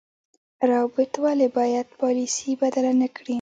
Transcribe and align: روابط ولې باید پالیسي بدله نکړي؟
روابط 0.69 1.11
ولې 1.23 1.47
باید 1.57 1.87
پالیسي 2.01 2.51
بدله 2.61 2.91
نکړي؟ 3.01 3.29